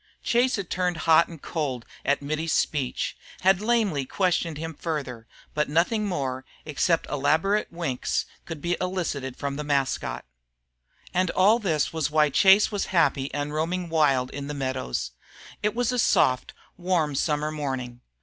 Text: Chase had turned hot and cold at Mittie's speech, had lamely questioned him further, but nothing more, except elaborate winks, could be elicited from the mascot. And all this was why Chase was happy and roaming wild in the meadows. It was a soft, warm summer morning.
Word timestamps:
Chase 0.23 0.55
had 0.55 0.71
turned 0.71 0.97
hot 1.05 1.27
and 1.27 1.39
cold 1.39 1.85
at 2.03 2.23
Mittie's 2.23 2.53
speech, 2.53 3.15
had 3.41 3.61
lamely 3.61 4.03
questioned 4.03 4.57
him 4.57 4.73
further, 4.73 5.27
but 5.53 5.69
nothing 5.69 6.07
more, 6.07 6.43
except 6.65 7.05
elaborate 7.05 7.71
winks, 7.71 8.25
could 8.45 8.63
be 8.63 8.75
elicited 8.81 9.37
from 9.37 9.57
the 9.57 9.63
mascot. 9.63 10.25
And 11.13 11.29
all 11.29 11.59
this 11.59 11.93
was 11.93 12.09
why 12.09 12.31
Chase 12.31 12.71
was 12.71 12.85
happy 12.87 13.31
and 13.31 13.53
roaming 13.53 13.89
wild 13.89 14.31
in 14.31 14.47
the 14.47 14.55
meadows. 14.55 15.11
It 15.61 15.75
was 15.75 15.91
a 15.91 15.99
soft, 15.99 16.55
warm 16.77 17.13
summer 17.13 17.51
morning. 17.51 18.01